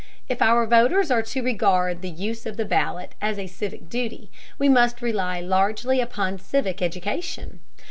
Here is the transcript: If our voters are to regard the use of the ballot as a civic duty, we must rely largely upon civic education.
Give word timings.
If 0.27 0.41
our 0.41 0.65
voters 0.65 1.11
are 1.11 1.21
to 1.21 1.43
regard 1.43 2.01
the 2.01 2.09
use 2.09 2.47
of 2.47 2.57
the 2.57 2.65
ballot 2.65 3.13
as 3.21 3.37
a 3.37 3.45
civic 3.45 3.87
duty, 3.87 4.31
we 4.57 4.67
must 4.67 4.99
rely 5.03 5.41
largely 5.41 6.01
upon 6.01 6.39
civic 6.39 6.81
education. 6.81 7.59